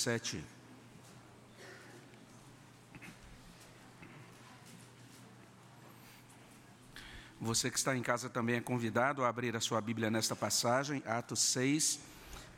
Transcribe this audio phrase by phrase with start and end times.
[0.00, 0.42] 7.
[7.40, 11.02] Você que está em casa também é convidado a abrir a sua Bíblia nesta passagem,
[11.06, 12.00] Atos 6,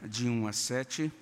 [0.02, 1.12] de 1 a 7.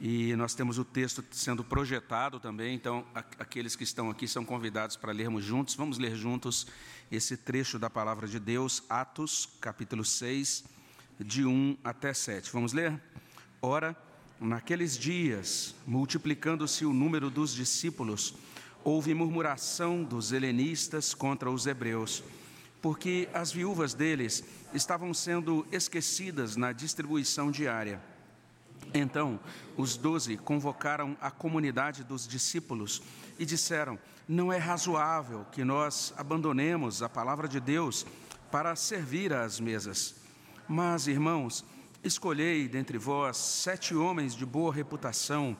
[0.00, 3.06] E nós temos o texto sendo projetado também, então
[3.38, 5.76] aqueles que estão aqui são convidados para lermos juntos.
[5.76, 6.66] Vamos ler juntos
[7.10, 10.64] esse trecho da palavra de Deus, Atos, capítulo 6,
[11.20, 12.50] de 1 até 7.
[12.52, 13.00] Vamos ler?
[13.62, 13.96] Ora,
[14.44, 18.34] naqueles dias, multiplicando-se o número dos discípulos,
[18.84, 22.22] houve murmuração dos helenistas contra os hebreus,
[22.82, 24.44] porque as viúvas deles
[24.74, 28.00] estavam sendo esquecidas na distribuição diária.
[28.92, 29.40] Então,
[29.76, 33.02] os doze convocaram a comunidade dos discípulos
[33.38, 38.06] e disseram: Não é razoável que nós abandonemos a palavra de Deus
[38.50, 40.16] para servir às mesas.
[40.68, 41.64] Mas, irmãos,
[42.04, 45.56] escolhei dentre vós sete homens de boa reputação,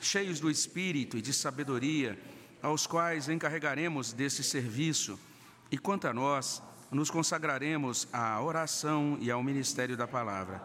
[0.00, 2.16] cheios do espírito e de sabedoria,
[2.62, 5.18] aos quais encarregaremos desse serviço.
[5.70, 10.62] E quanto a nós, nos consagraremos à oração e ao ministério da palavra.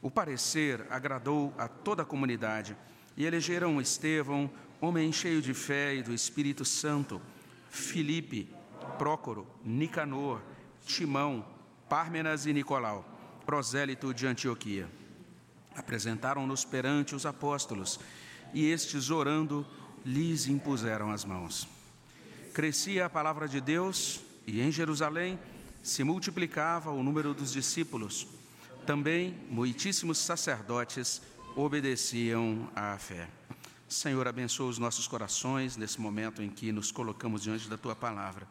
[0.00, 2.76] O parecer agradou a toda a comunidade
[3.16, 7.20] e elegeram Estevão, homem cheio de fé e do Espírito Santo,
[7.68, 8.48] Filipe,
[8.96, 10.40] Prócoro, Nicanor,
[10.84, 11.44] Timão,
[11.88, 13.11] Pármenas e Nicolau,
[13.44, 14.88] prosélito de Antioquia.
[15.74, 17.98] Apresentaram-nos perante os apóstolos
[18.52, 19.66] e estes, orando,
[20.04, 21.66] lhes impuseram as mãos.
[22.52, 25.38] Crescia a palavra de Deus e em Jerusalém
[25.82, 28.26] se multiplicava o número dos discípulos
[28.86, 31.22] também muitíssimos sacerdotes
[31.54, 33.28] obedeciam à fé.
[33.88, 38.46] Senhor, abençoa os nossos corações nesse momento em que nos colocamos diante da tua palavra.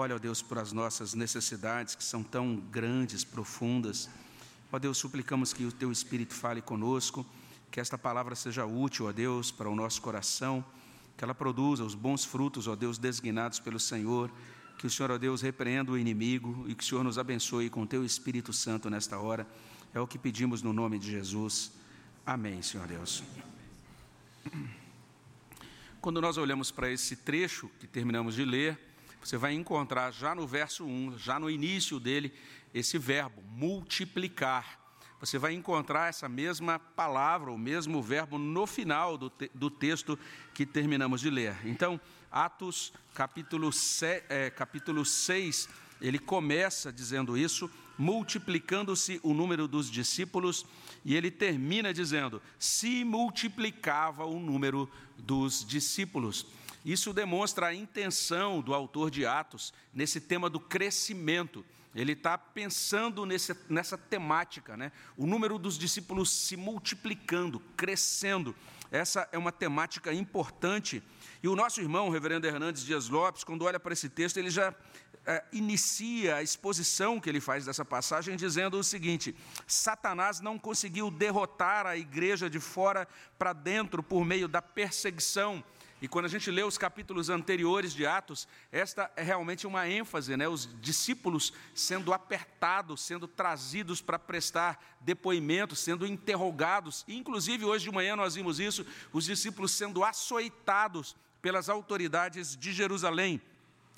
[0.00, 4.08] Olha, ó Deus, por as nossas necessidades que são tão grandes, profundas.
[4.70, 7.26] Ó Deus, suplicamos que o teu Espírito fale conosco,
[7.68, 10.64] que esta palavra seja útil, ó Deus, para o nosso coração,
[11.16, 14.30] que ela produza os bons frutos, ó Deus, designados pelo Senhor
[14.78, 17.82] que o Senhor, ó Deus, repreenda o inimigo e que o Senhor nos abençoe com
[17.82, 19.44] o teu Espírito Santo nesta hora.
[19.92, 21.72] É o que pedimos no nome de Jesus.
[22.24, 23.24] Amém, Senhor Deus.
[26.00, 28.87] Quando nós olhamos para esse trecho que terminamos de ler,
[29.22, 32.32] você vai encontrar já no verso 1, já no início dele,
[32.72, 34.78] esse verbo, multiplicar.
[35.20, 40.18] Você vai encontrar essa mesma palavra, o mesmo verbo no final do, te do texto
[40.54, 41.56] que terminamos de ler.
[41.64, 43.70] Então, Atos capítulo,
[44.28, 45.68] é, capítulo 6,
[46.00, 47.68] ele começa dizendo isso,
[47.98, 50.64] multiplicando-se o número dos discípulos,
[51.04, 56.46] e ele termina dizendo: se multiplicava o número dos discípulos.
[56.88, 61.62] Isso demonstra a intenção do autor de Atos nesse tema do crescimento.
[61.94, 64.90] Ele está pensando nesse, nessa temática, né?
[65.14, 68.56] o número dos discípulos se multiplicando, crescendo.
[68.90, 71.02] Essa é uma temática importante
[71.42, 74.48] e o nosso irmão, o reverendo Hernandes Dias Lopes, quando olha para esse texto, ele
[74.48, 74.74] já
[75.26, 81.10] é, inicia a exposição que ele faz dessa passagem dizendo o seguinte: Satanás não conseguiu
[81.10, 83.06] derrotar a igreja de fora
[83.38, 85.62] para dentro por meio da perseguição.
[86.00, 90.36] E quando a gente lê os capítulos anteriores de Atos, esta é realmente uma ênfase,
[90.36, 90.46] né?
[90.48, 97.04] os discípulos sendo apertados, sendo trazidos para prestar depoimentos, sendo interrogados.
[97.08, 103.40] Inclusive, hoje de manhã nós vimos isso, os discípulos sendo açoitados pelas autoridades de Jerusalém.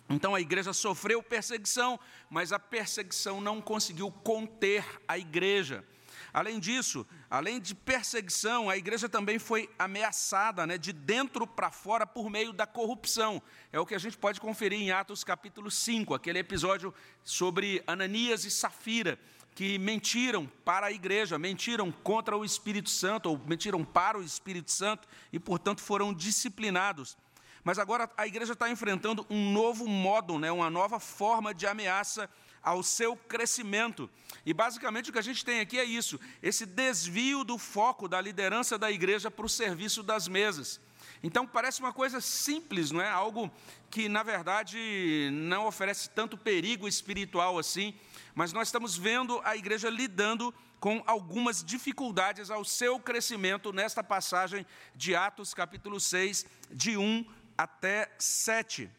[0.09, 5.85] Então a igreja sofreu perseguição, mas a perseguição não conseguiu conter a igreja.
[6.33, 12.07] Além disso, além de perseguição, a igreja também foi ameaçada né, de dentro para fora
[12.07, 13.43] por meio da corrupção.
[13.73, 18.45] É o que a gente pode conferir em Atos capítulo 5, aquele episódio sobre Ananias
[18.45, 19.19] e Safira,
[19.55, 24.71] que mentiram para a igreja, mentiram contra o Espírito Santo, ou mentiram para o Espírito
[24.71, 27.17] Santo, e, portanto, foram disciplinados.
[27.63, 32.31] Mas agora a igreja está enfrentando um novo modo, né, uma nova forma de ameaça
[32.63, 34.09] ao seu crescimento.
[34.45, 38.21] E basicamente o que a gente tem aqui é isso: esse desvio do foco da
[38.21, 40.81] liderança da igreja para o serviço das mesas.
[41.23, 43.11] Então parece uma coisa simples, não é?
[43.11, 43.51] Algo
[43.91, 47.95] que na verdade não oferece tanto perigo espiritual assim,
[48.35, 54.65] mas nós estamos vendo a igreja lidando com algumas dificuldades ao seu crescimento nesta passagem
[54.95, 57.27] de Atos, capítulo 6, de 1
[57.57, 58.91] até 7.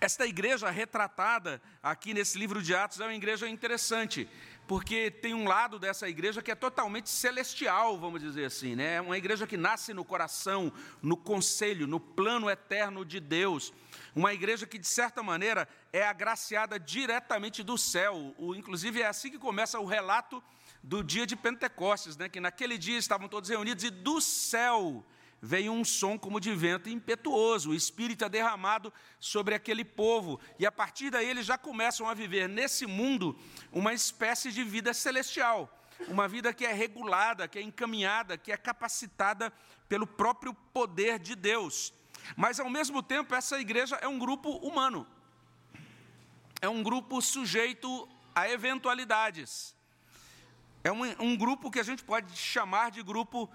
[0.00, 4.28] Esta igreja retratada aqui nesse livro de Atos é uma igreja interessante,
[4.66, 8.94] porque tem um lado dessa igreja que é totalmente celestial, vamos dizer assim, né?
[8.94, 13.72] É uma igreja que nasce no coração, no conselho, no plano eterno de Deus.
[14.14, 18.34] Uma igreja que, de certa maneira, é agraciada diretamente do céu.
[18.38, 20.42] O, inclusive, é assim que começa o relato
[20.82, 25.04] do dia de Pentecostes, né, que naquele dia estavam todos reunidos e do céu
[25.40, 30.66] veio um som como de vento impetuoso, o Espírito é derramado sobre aquele povo, e
[30.66, 33.38] a partir daí eles já começam a viver nesse mundo
[33.70, 35.70] uma espécie de vida celestial,
[36.08, 39.52] uma vida que é regulada, que é encaminhada, que é capacitada
[39.88, 41.92] pelo próprio poder de Deus.
[42.36, 45.06] Mas, ao mesmo tempo, essa igreja é um grupo humano,
[46.60, 49.74] é um grupo sujeito a eventualidades,
[50.82, 53.50] é um, um grupo que a gente pode chamar de grupo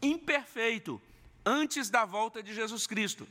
[0.00, 1.00] imperfeito,
[1.44, 3.26] antes da volta de Jesus Cristo.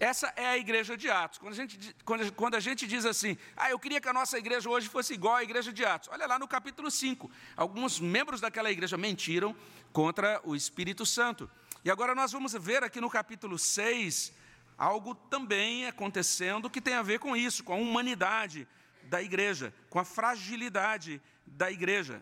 [0.00, 1.38] Essa é a igreja de Atos.
[1.38, 4.36] Quando a, gente, quando, quando a gente diz assim, ah, eu queria que a nossa
[4.36, 6.08] igreja hoje fosse igual à igreja de Atos.
[6.12, 7.30] Olha lá no capítulo 5.
[7.56, 9.54] Alguns membros daquela igreja mentiram
[9.92, 11.48] contra o Espírito Santo.
[11.84, 14.32] E agora nós vamos ver aqui no capítulo 6
[14.76, 18.66] algo também acontecendo que tem a ver com isso, com a humanidade
[19.04, 22.20] da igreja, com a fragilidade da igreja.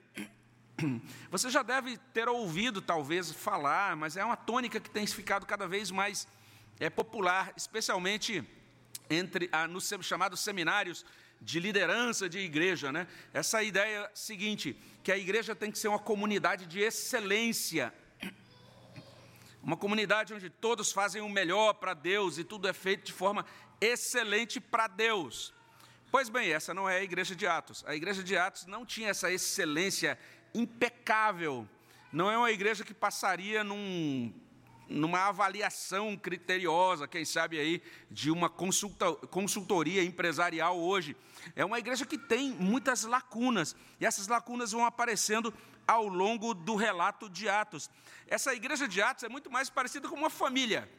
[1.30, 5.66] Você já deve ter ouvido, talvez, falar, mas é uma tônica que tem ficado cada
[5.66, 6.26] vez mais
[6.78, 8.44] é, popular, especialmente
[9.08, 11.04] entre ah, nos chamados seminários
[11.40, 13.06] de liderança de igreja, né?
[13.32, 17.92] Essa ideia seguinte, que a igreja tem que ser uma comunidade de excelência,
[19.62, 23.44] uma comunidade onde todos fazem o melhor para Deus e tudo é feito de forma
[23.80, 25.54] excelente para Deus.
[26.10, 27.84] Pois bem, essa não é a igreja de Atos.
[27.86, 30.18] A igreja de Atos não tinha essa excelência
[30.54, 31.68] impecável.
[32.12, 34.32] Não é uma igreja que passaria num,
[34.88, 41.16] numa avaliação criteriosa, quem sabe aí, de uma consulta, consultoria empresarial hoje.
[41.54, 45.54] É uma igreja que tem muitas lacunas, e essas lacunas vão aparecendo
[45.86, 47.88] ao longo do relato de Atos.
[48.26, 50.90] Essa igreja de Atos é muito mais parecida com uma família.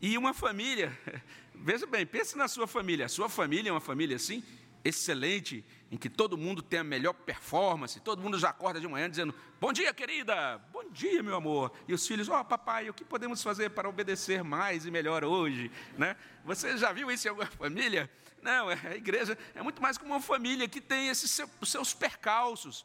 [0.00, 0.98] E uma família,
[1.54, 3.06] veja bem, pense na sua família.
[3.06, 4.42] A sua família é uma família assim,
[4.86, 9.08] excelente, em que todo mundo tem a melhor performance, todo mundo já acorda de manhã
[9.08, 11.72] dizendo: Bom dia, querida, bom dia, meu amor.
[11.86, 15.24] E os filhos: Ó, oh, papai, o que podemos fazer para obedecer mais e melhor
[15.24, 15.70] hoje?
[15.96, 16.16] Né?
[16.44, 18.10] Você já viu isso em alguma família?
[18.42, 21.92] Não, é, a igreja é muito mais como uma família que tem esses os seus
[21.94, 22.84] percalços,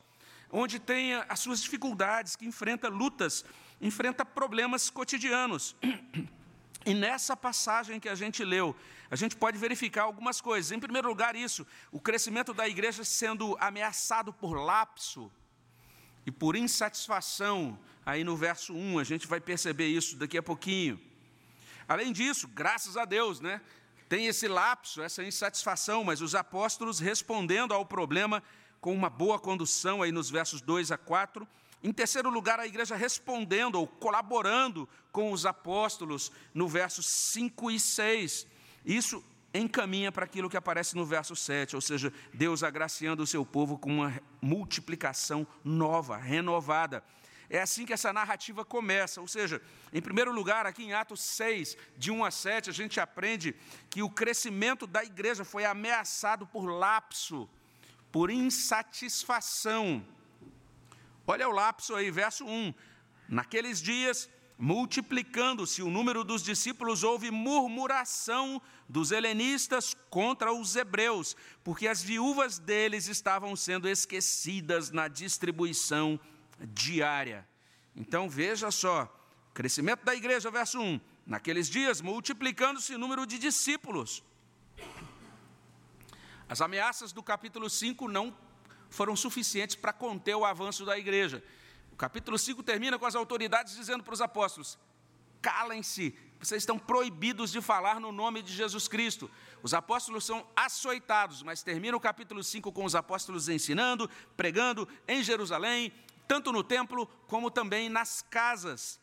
[0.50, 3.46] onde tem as suas dificuldades, que enfrenta lutas,
[3.80, 5.76] enfrenta problemas cotidianos.
[6.86, 8.76] E nessa passagem que a gente leu,
[9.10, 10.72] a gente pode verificar algumas coisas.
[10.72, 15.32] Em primeiro lugar, isso, o crescimento da igreja sendo ameaçado por lapso
[16.26, 17.78] e por insatisfação.
[18.06, 21.00] Aí no verso 1, a gente vai perceber isso daqui a pouquinho.
[21.88, 23.62] Além disso, graças a Deus, né?
[24.10, 28.44] Tem esse lapso, essa insatisfação, mas os apóstolos respondendo ao problema
[28.80, 31.48] com uma boa condução, aí nos versos 2 a 4,
[31.84, 37.80] em terceiro lugar, a igreja respondendo ou colaborando com os apóstolos no versos 5 e
[37.80, 38.48] 6.
[38.86, 39.24] Isso
[39.54, 43.78] encaminha para aquilo que aparece no verso 7, ou seja, Deus agraciando o seu povo
[43.78, 47.04] com uma multiplicação nova, renovada.
[47.50, 49.62] É assim que essa narrativa começa, ou seja,
[49.92, 53.54] em primeiro lugar, aqui em Atos 6, de 1 a 7, a gente aprende
[53.90, 57.50] que o crescimento da igreja foi ameaçado por lapso,
[58.10, 60.06] por insatisfação.
[61.26, 62.74] Olha o lapso aí, verso 1.
[63.30, 71.88] Naqueles dias, multiplicando-se o número dos discípulos, houve murmuração dos helenistas contra os hebreus, porque
[71.88, 76.20] as viúvas deles estavam sendo esquecidas na distribuição
[76.60, 77.48] diária.
[77.96, 79.12] Então veja só,
[79.54, 81.00] crescimento da igreja, verso 1.
[81.26, 84.24] Naqueles dias, multiplicando-se o número de discípulos.
[86.50, 88.36] As ameaças do capítulo 5 não
[88.92, 91.44] foram suficientes para conter o avanço da igreja.
[91.92, 94.78] O capítulo 5 termina com as autoridades dizendo para os apóstolos:
[95.42, 99.32] calem-se, vocês estão proibidos de falar no nome de Jesus Cristo.
[99.64, 105.24] Os apóstolos são açoitados, mas termina o capítulo 5 com os apóstolos ensinando, pregando em
[105.24, 105.92] Jerusalém,
[106.28, 109.01] tanto no templo como também nas casas.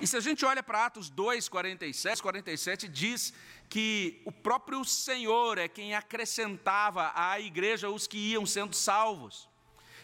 [0.00, 3.32] E se a gente olha para Atos 2, 47, 47, diz
[3.68, 9.48] que o próprio Senhor é quem acrescentava à igreja os que iam sendo salvos.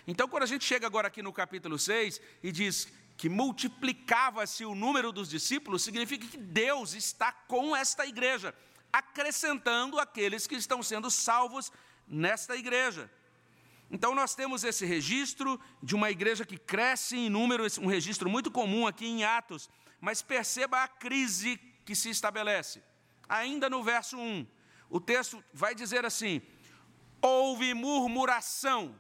[0.07, 4.75] Então, quando a gente chega agora aqui no capítulo 6 e diz que multiplicava-se o
[4.75, 8.55] número dos discípulos, significa que Deus está com esta igreja,
[8.93, 11.71] acrescentando aqueles que estão sendo salvos
[12.09, 13.11] nesta igreja.
[13.93, 18.51] Então, nós temos esse registro de uma igreja que cresce em número, um registro muito
[18.51, 19.71] comum aqui em Atos,
[20.01, 22.83] mas perceba a crise que se estabelece
[23.33, 24.47] ainda no verso 1,
[24.91, 26.43] o texto vai dizer assim:
[27.21, 28.95] houve murmuração.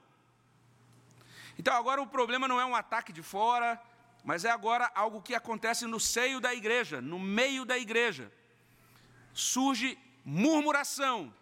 [1.58, 3.80] Então agora o problema não é um ataque de fora,
[4.24, 8.32] mas é agora algo que acontece no seio da igreja, no meio da igreja.
[9.34, 11.32] Surge murmuração.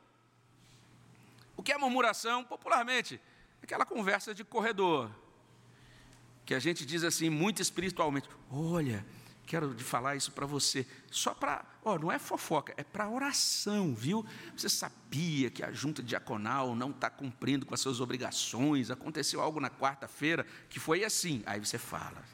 [1.56, 2.42] O que é murmuração?
[2.42, 3.20] Popularmente,
[3.70, 5.08] aquela conversa de corredor,
[6.44, 9.06] que a gente diz assim, muito espiritualmente: olha,
[9.46, 14.26] quero falar isso para você, só para, ó, não é fofoca, é para oração, viu?
[14.56, 19.60] Você sabia que a junta diaconal não está cumprindo com as suas obrigações, aconteceu algo
[19.60, 22.24] na quarta-feira que foi assim, aí você fala.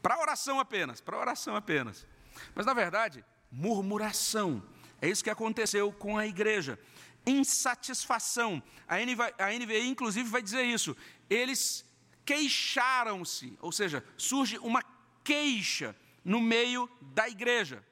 [0.00, 2.06] Para oração apenas, para oração apenas.
[2.54, 4.62] Mas na verdade, murmuração.
[5.02, 6.78] É isso que aconteceu com a igreja.
[7.26, 8.62] Insatisfação.
[8.86, 10.96] A NVI, a NVI inclusive, vai dizer isso.
[11.28, 11.84] Eles
[12.24, 14.82] queixaram-se, ou seja, surge uma
[15.22, 17.84] queixa no meio da igreja.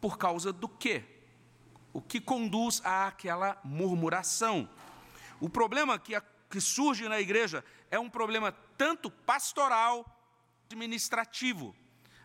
[0.00, 1.04] Por causa do quê?
[1.92, 4.68] O que conduz àquela murmuração?
[5.40, 10.04] O problema que, que surge na igreja é um problema tanto pastoral,
[10.66, 11.74] administrativo.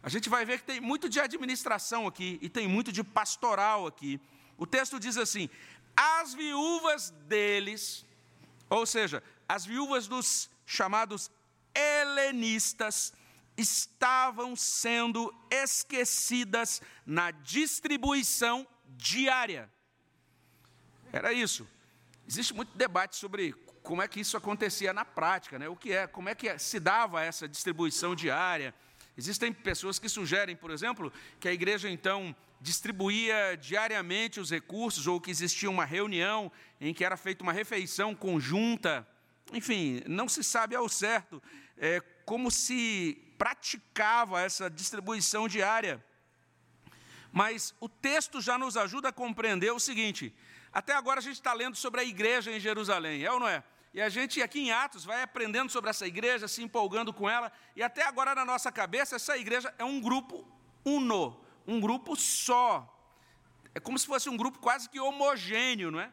[0.02, 3.88] A gente vai ver que tem muito de administração aqui e tem muito de pastoral
[3.88, 4.20] aqui.
[4.58, 5.50] O texto diz assim:
[5.96, 8.06] as viúvas deles,
[8.70, 11.30] ou seja, as viúvas dos chamados
[11.76, 13.14] helenistas,
[13.56, 19.72] estavam sendo esquecidas na distribuição diária.
[21.12, 21.68] Era isso.
[22.28, 25.68] Existe muito debate sobre como é que isso acontecia na prática, né?
[25.68, 28.74] O que é, como é que se dava essa distribuição diária?
[29.16, 35.20] Existem pessoas que sugerem, por exemplo, que a igreja então distribuía diariamente os recursos, ou
[35.20, 39.06] que existia uma reunião em que era feita uma refeição conjunta.
[39.52, 41.44] Enfim, não se sabe ao certo
[41.78, 46.04] é, como se praticava essa distribuição diária.
[47.34, 50.34] Mas o texto já nos ajuda a compreender o seguinte:
[50.72, 53.62] até agora a gente está lendo sobre a igreja em Jerusalém, é ou não é?
[53.94, 57.52] E a gente aqui em Atos vai aprendendo sobre essa igreja, se empolgando com ela,
[57.76, 60.48] e até agora na nossa cabeça essa igreja é um grupo
[60.86, 62.90] uno, um grupo só.
[63.74, 66.12] É como se fosse um grupo quase que homogêneo, não é?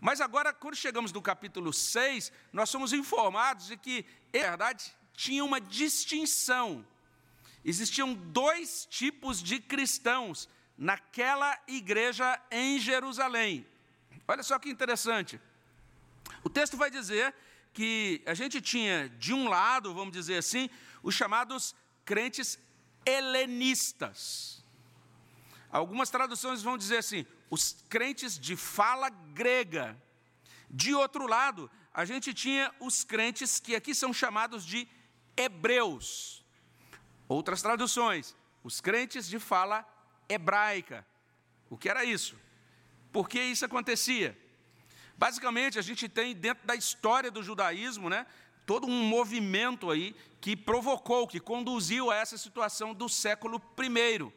[0.00, 5.44] Mas agora, quando chegamos no capítulo 6, nós somos informados de que, em verdade, tinha
[5.44, 6.86] uma distinção.
[7.64, 13.66] Existiam dois tipos de cristãos naquela igreja em Jerusalém.
[14.26, 15.40] Olha só que interessante.
[16.44, 17.34] O texto vai dizer
[17.72, 20.70] que a gente tinha, de um lado, vamos dizer assim,
[21.02, 22.58] os chamados crentes
[23.04, 24.64] helenistas.
[25.70, 30.00] Algumas traduções vão dizer assim, os crentes de fala grega.
[30.70, 34.88] De outro lado, a gente tinha os crentes que aqui são chamados de
[35.36, 36.44] hebreus.
[37.28, 39.86] Outras traduções, os crentes de fala
[40.28, 41.06] hebraica.
[41.70, 42.36] O que era isso?
[43.12, 44.38] Por que isso acontecia?
[45.16, 48.26] Basicamente, a gente tem dentro da história do judaísmo, né,
[48.64, 54.32] todo um movimento aí que provocou, que conduziu a essa situação do século I.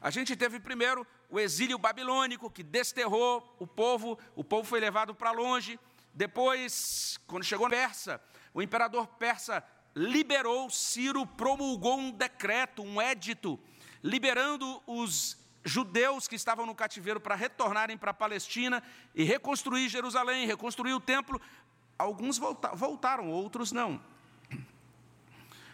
[0.00, 5.14] A gente teve primeiro o exílio babilônico, que desterrou o povo, o povo foi levado
[5.14, 5.78] para longe.
[6.14, 8.20] Depois, quando chegou a Persa,
[8.52, 9.62] o imperador persa
[9.94, 13.58] liberou, Ciro promulgou um decreto, um édito,
[14.02, 18.82] liberando os judeus que estavam no cativeiro para retornarem para a Palestina
[19.14, 21.40] e reconstruir Jerusalém, reconstruir o templo.
[21.98, 24.02] Alguns voltaram, outros não.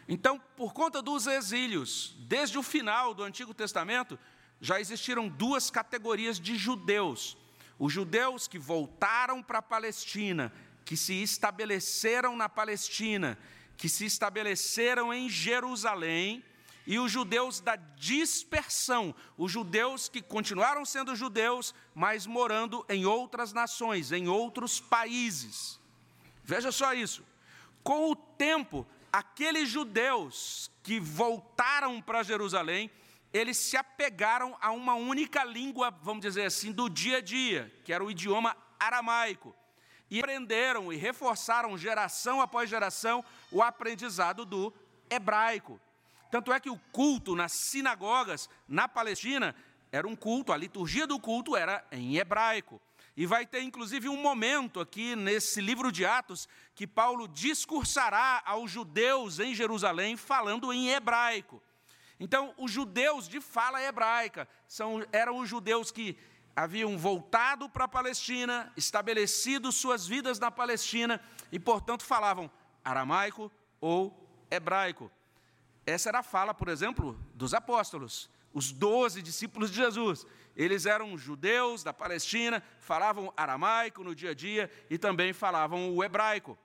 [0.09, 4.19] Então, por conta dos exílios, desde o final do Antigo Testamento,
[4.61, 7.37] já existiram duas categorias de judeus:
[7.79, 10.53] os judeus que voltaram para a Palestina,
[10.85, 13.37] que se estabeleceram na Palestina,
[13.77, 16.45] que se estabeleceram em Jerusalém
[16.87, 23.53] e os judeus da dispersão, os judeus que continuaram sendo judeus, mas morando em outras
[23.53, 25.81] nações, em outros países.
[26.45, 27.25] Veja só isso.
[27.83, 32.91] Com o tempo, aqueles judeus que voltaram para Jerusalém,
[33.33, 37.93] eles se apegaram a uma única língua, vamos dizer assim, do dia a dia, que
[37.93, 39.55] era o idioma aramaico.
[40.11, 44.73] E aprenderam e reforçaram geração após geração o aprendizado do
[45.11, 45.81] hebraico.
[46.31, 49.55] Tanto é que o culto nas sinagogas na Palestina
[49.91, 52.81] era um culto, a liturgia do culto era em hebraico.
[53.17, 58.71] E vai ter inclusive um momento aqui nesse livro de Atos que Paulo discursará aos
[58.71, 61.63] judeus em Jerusalém falando em hebraico.
[62.21, 66.17] Então, os judeus de fala hebraica são, eram os judeus que
[66.55, 71.21] haviam voltado para a Palestina, estabelecido suas vidas na Palestina
[71.53, 72.51] e, portanto, falavam
[72.85, 75.11] aramaico ou hebraico.
[75.87, 80.27] Essa era a fala, por exemplo, dos apóstolos, os doze discípulos de Jesus.
[80.57, 86.03] Eles eram judeus da Palestina, falavam aramaico no dia a dia e também falavam o
[86.03, 86.59] hebraico.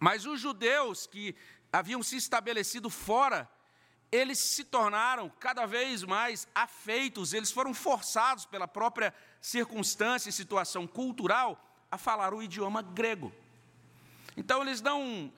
[0.00, 1.36] Mas os judeus que
[1.70, 3.48] haviam se estabelecido fora,
[4.10, 10.86] eles se tornaram cada vez mais afeitos, eles foram forçados pela própria circunstância e situação
[10.86, 13.30] cultural a falar o idioma grego.
[14.36, 15.30] Então eles não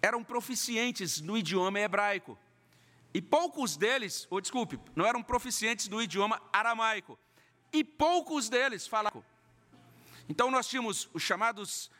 [0.00, 2.38] eram proficientes no idioma hebraico.
[3.14, 7.18] E poucos deles, ou desculpe, não eram proficientes no idioma aramaico.
[7.72, 9.24] E poucos deles falavam.
[10.28, 11.90] Então nós tínhamos os chamados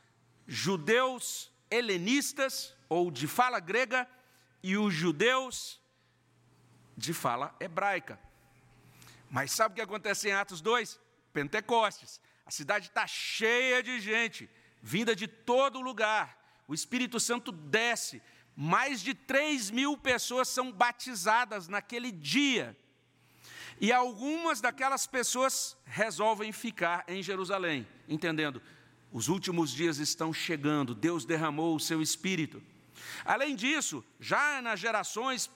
[0.46, 4.08] judeus helenistas, ou de fala grega,
[4.62, 5.80] e os judeus
[6.96, 8.18] de fala hebraica.
[9.30, 11.00] Mas sabe o que acontece em Atos 2?
[11.32, 12.20] Pentecostes.
[12.44, 14.48] A cidade está cheia de gente,
[14.82, 16.38] vinda de todo lugar.
[16.68, 18.22] O Espírito Santo desce.
[18.64, 22.76] Mais de 3 mil pessoas são batizadas naquele dia.
[23.80, 28.62] E algumas daquelas pessoas resolvem ficar em Jerusalém, entendendo,
[29.10, 32.62] os últimos dias estão chegando, Deus derramou o seu espírito.
[33.24, 35.50] Além disso, já nas gerações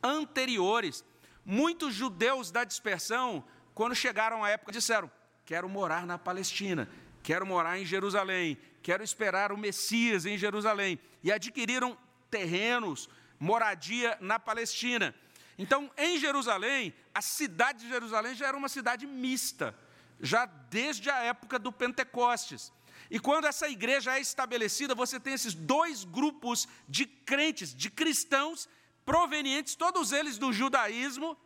[0.00, 1.04] anteriores,
[1.44, 3.44] muitos judeus da dispersão,
[3.74, 5.10] quando chegaram à época, disseram:
[5.44, 6.88] Quero morar na Palestina,
[7.20, 11.00] quero morar em Jerusalém, quero esperar o Messias em Jerusalém.
[11.20, 11.98] E adquiriram
[12.34, 15.14] terrenos, moradia na Palestina.
[15.56, 19.72] Então, em Jerusalém, a cidade de Jerusalém já era uma cidade mista,
[20.20, 22.72] já desde a época do Pentecostes.
[23.08, 28.68] E quando essa igreja é estabelecida, você tem esses dois grupos de crentes, de cristãos,
[29.04, 31.36] provenientes, todos eles do judaísmo,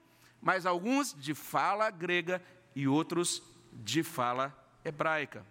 [0.41, 2.43] mas alguns de fala grega
[2.75, 3.43] e outros
[3.75, 5.45] de fala hebraica.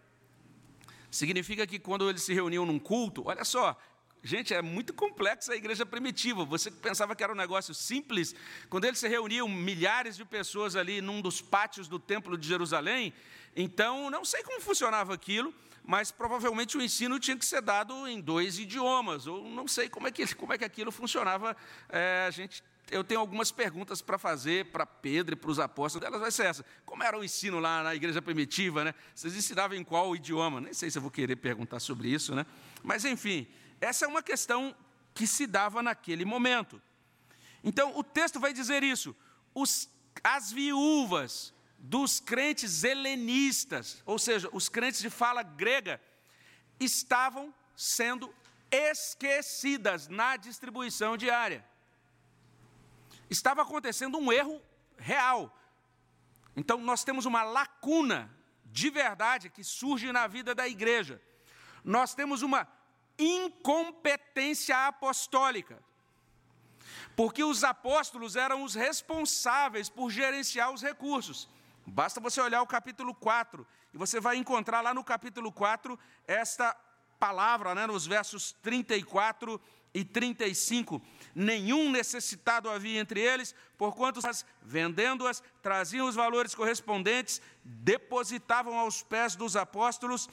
[1.12, 3.78] Significa que quando eles se reuniam num culto, olha só,
[4.24, 6.44] Gente, é muito complexa a igreja primitiva.
[6.46, 8.36] Você pensava que era um negócio simples.
[8.70, 13.14] Quando eles se reuniam milhares de pessoas ali num dos pátios do Templo de Jerusalém,
[13.56, 18.20] então não sei como funcionava aquilo, mas provavelmente o ensino tinha que ser dado em
[18.20, 21.56] dois idiomas, ou não sei como é que, como é que aquilo funcionava.
[21.90, 26.06] É, a gente eu tenho algumas perguntas para fazer para Pedro e para os apóstolos.
[26.06, 26.66] Delas vai ser essa.
[26.86, 28.94] Como era o ensino lá na igreja primitiva, né?
[29.14, 30.62] Vocês ensinavam em qual idioma?
[30.62, 32.46] Nem sei se eu vou querer perguntar sobre isso, né?
[32.82, 33.48] Mas enfim,
[33.80, 34.76] essa é uma questão
[35.14, 36.82] que se dava naquele momento.
[37.64, 39.16] Então, o texto vai dizer isso.
[39.54, 39.90] Os,
[40.24, 46.02] as viúvas dos crentes helenistas, ou seja, os crentes de fala grega,
[46.80, 48.34] estavam sendo
[48.72, 51.66] esquecidas na distribuição diária.
[53.30, 54.62] Estava acontecendo um erro
[54.98, 55.56] real.
[56.56, 58.32] Então, nós temos uma lacuna
[58.66, 61.22] de verdade que surge na vida da igreja.
[61.84, 62.68] Nós temos uma
[63.18, 65.82] incompetência apostólica.
[67.16, 71.50] Porque os apóstolos eram os responsáveis por gerenciar os recursos.
[71.86, 76.76] Basta você olhar o capítulo 4, e você vai encontrar lá no capítulo 4 esta
[77.18, 79.60] palavra, né, nos versos 34
[79.94, 81.02] e 35.
[81.34, 84.20] Nenhum necessitado havia entre eles, porquanto,
[84.62, 90.30] vendendo-as, traziam os valores correspondentes, depositavam aos pés dos apóstolos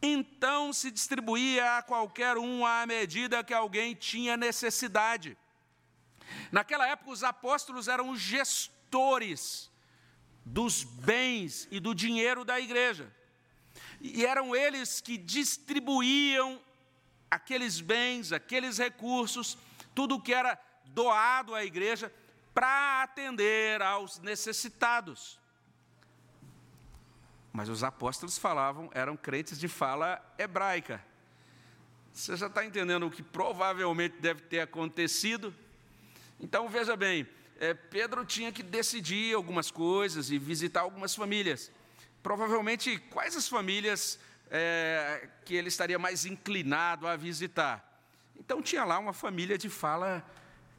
[0.00, 5.36] então se distribuía a qualquer um à medida que alguém tinha necessidade.
[6.52, 9.70] Naquela época, os apóstolos eram os gestores
[10.44, 13.12] dos bens e do dinheiro da igreja.
[14.00, 16.60] E eram eles que distribuíam
[17.30, 19.58] aqueles bens, aqueles recursos,
[19.94, 22.12] tudo que era doado à igreja
[22.54, 25.38] para atender aos necessitados.
[27.56, 31.02] Mas os apóstolos falavam, eram crentes de fala hebraica.
[32.12, 35.54] Você já está entendendo o que provavelmente deve ter acontecido?
[36.38, 37.26] Então veja bem,
[37.58, 41.72] é, Pedro tinha que decidir algumas coisas e visitar algumas famílias.
[42.22, 44.18] Provavelmente, quais as famílias
[44.50, 48.02] é, que ele estaria mais inclinado a visitar?
[48.38, 50.22] Então tinha lá uma família de fala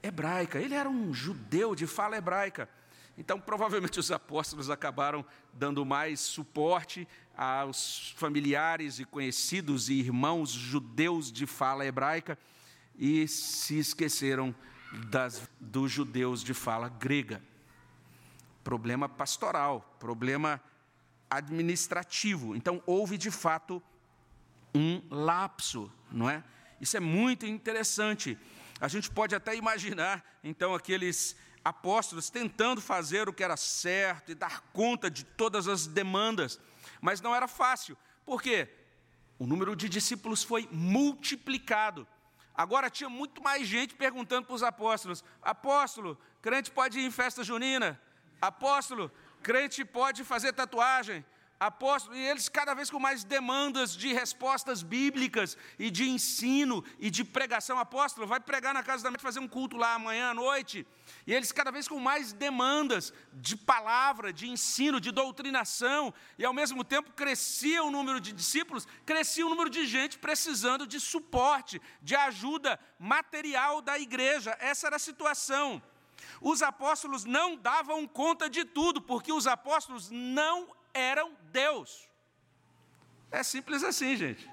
[0.04, 0.60] hebraica.
[0.60, 2.70] Ele era um judeu de fala hebraica.
[3.18, 11.32] Então, provavelmente, os apóstolos acabaram dando mais suporte aos familiares e conhecidos e irmãos judeus
[11.32, 12.38] de fala hebraica
[12.96, 14.56] e se esqueceram
[15.10, 17.42] das, dos judeus de fala grega.
[18.64, 20.62] Problema pastoral, problema
[21.30, 22.56] administrativo.
[22.56, 23.82] Então, houve de fato
[24.76, 26.44] um lapso, não é?
[26.80, 28.38] Isso é muito interessante.
[28.80, 31.36] A gente pode até imaginar, então, aqueles
[31.68, 36.60] apóstolos tentando fazer o que era certo e dar conta de todas as demandas,
[37.02, 37.98] mas não era fácil.
[38.26, 38.70] Por quê?
[39.38, 42.08] O número de discípulos foi multiplicado.
[42.56, 47.44] Agora tinha muito mais gente perguntando para os apóstolos: apóstolo, crente pode ir em festa
[47.44, 48.02] junina?
[48.42, 49.12] Apóstolo,
[49.44, 51.26] crente pode fazer tatuagem?
[51.60, 57.10] Apóstolos, e eles cada vez com mais demandas de respostas bíblicas e de ensino e
[57.10, 57.80] de pregação.
[57.80, 60.86] Apóstolo, vai pregar na casa da mãe, fazer um culto lá amanhã à noite.
[61.26, 66.54] E eles cada vez com mais demandas de palavra, de ensino, de doutrinação, e ao
[66.54, 71.82] mesmo tempo crescia o número de discípulos, crescia o número de gente precisando de suporte,
[72.02, 74.56] de ajuda material da igreja.
[74.60, 75.82] Essa era a situação.
[76.42, 82.08] Os apóstolos não davam conta de tudo, porque os apóstolos não eram Deus.
[83.32, 84.50] É simples assim, gente.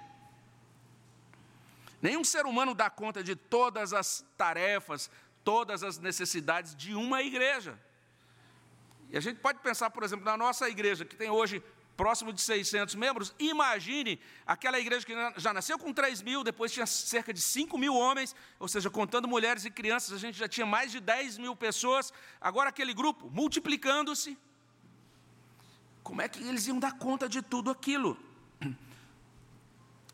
[2.02, 5.10] Nenhum ser humano dá conta de todas as tarefas,
[5.42, 7.78] todas as necessidades de uma igreja.
[9.10, 11.62] E a gente pode pensar, por exemplo, na nossa igreja, que tem hoje
[11.96, 16.86] próximo de 600 membros, imagine aquela igreja que já nasceu com 3 mil, depois tinha
[16.86, 20.66] cerca de 5 mil homens, ou seja, contando mulheres e crianças, a gente já tinha
[20.66, 24.36] mais de 10 mil pessoas, agora aquele grupo multiplicando-se,
[26.04, 28.16] como é que eles iam dar conta de tudo aquilo?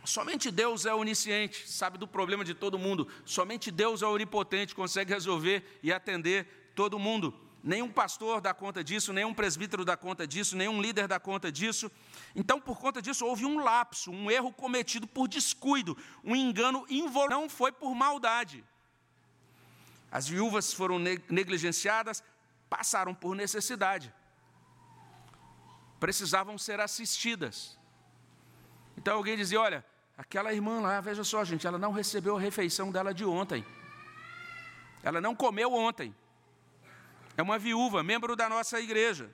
[0.04, 3.08] Somente Deus é onisciente, sabe do problema de todo mundo.
[3.26, 7.34] Somente Deus é onipotente, consegue resolver e atender todo mundo.
[7.62, 11.90] Nenhum pastor dá conta disso, nenhum presbítero dá conta disso, nenhum líder dá conta disso.
[12.34, 17.42] Então, por conta disso, houve um lapso, um erro cometido por descuido, um engano involuntário,
[17.42, 18.64] não foi por maldade.
[20.10, 20.98] As viúvas foram
[21.28, 22.22] negligenciadas,
[22.70, 24.14] passaram por necessidade
[26.00, 27.78] precisavam ser assistidas.
[28.96, 29.84] Então alguém dizia: Olha,
[30.16, 33.64] aquela irmã lá, veja só, gente, ela não recebeu a refeição dela de ontem.
[35.02, 36.14] Ela não comeu ontem.
[37.36, 39.30] É uma viúva, membro da nossa igreja.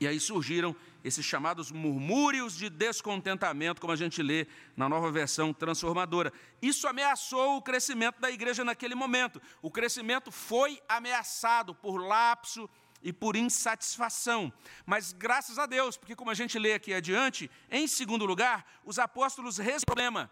[0.00, 5.52] E aí surgiram esses chamados murmúrios de descontentamento, como a gente lê na nova versão
[5.52, 6.32] transformadora.
[6.62, 9.40] Isso ameaçou o crescimento da igreja naquele momento.
[9.60, 12.68] O crescimento foi ameaçado por lapso
[13.04, 14.50] e por insatisfação.
[14.84, 18.98] Mas graças a Deus, porque como a gente lê aqui adiante, em segundo lugar, os
[18.98, 20.28] apóstolos responderam.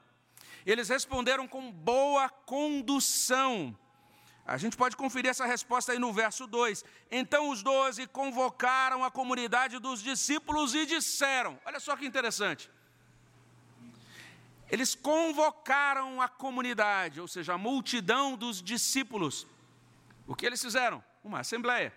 [0.64, 3.76] Eles responderam com boa condução.
[4.46, 6.84] A gente pode conferir essa resposta aí no verso 2.
[7.10, 12.70] Então os doze convocaram a comunidade dos discípulos e disseram: olha só que interessante.
[14.68, 19.46] Eles convocaram a comunidade, ou seja, a multidão dos discípulos.
[20.26, 21.04] O que eles fizeram?
[21.22, 21.92] Uma assembleia.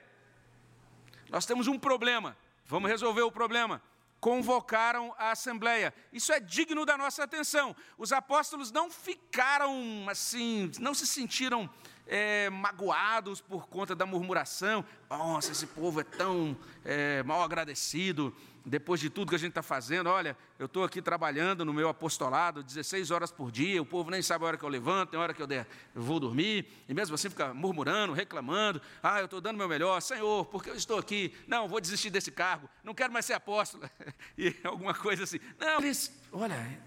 [1.30, 3.82] Nós temos um problema, vamos resolver o problema.
[4.20, 5.94] Convocaram a assembleia.
[6.12, 7.76] Isso é digno da nossa atenção.
[7.98, 11.70] Os apóstolos não ficaram assim, não se sentiram
[12.08, 14.86] é, magoados por conta da murmuração.
[15.10, 19.62] Nossa, esse povo é tão é, mal agradecido depois de tudo que a gente está
[19.62, 24.10] fazendo, olha, eu estou aqui trabalhando no meu apostolado 16 horas por dia, o povo
[24.10, 26.68] nem sabe a hora que eu levanto, tem hora que eu, der, eu vou dormir,
[26.90, 30.76] e mesmo assim fica murmurando, reclamando, ah, eu estou dando meu melhor, Senhor, porque eu
[30.76, 33.88] estou aqui, não, vou desistir desse cargo, não quero mais ser apóstolo,
[34.36, 35.40] e alguma coisa assim.
[35.60, 36.82] Não, eles, olha,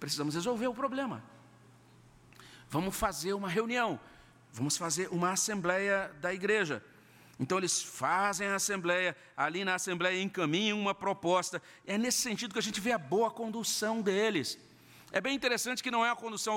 [0.00, 1.22] precisamos resolver o problema.
[2.68, 4.00] Vamos fazer uma reunião,
[4.52, 6.84] vamos fazer uma assembleia da igreja.
[7.40, 11.60] Então eles fazem a assembleia, ali na assembleia encaminham uma proposta.
[11.86, 14.58] É nesse sentido que a gente vê a boa condução deles.
[15.10, 16.54] É bem interessante que não é uma condução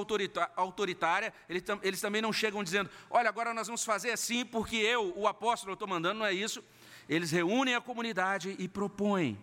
[0.56, 5.28] autoritária, eles também não chegam dizendo, olha, agora nós vamos fazer assim porque eu, o
[5.28, 6.64] apóstolo, estou mandando, não é isso.
[7.10, 9.38] Eles reúnem a comunidade e propõem.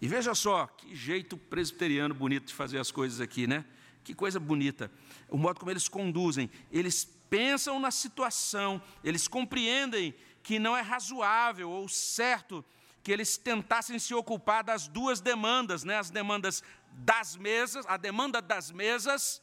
[0.00, 3.64] E veja só, que jeito presbiteriano bonito de fazer as coisas aqui, né?
[4.04, 4.90] Que coisa bonita.
[5.28, 6.50] O modo como eles conduzem.
[6.70, 12.62] Eles pensam na situação, eles compreendem que não é razoável ou certo
[13.02, 15.98] que eles tentassem se ocupar das duas demandas, né?
[15.98, 19.40] as demandas das mesas, a demanda das mesas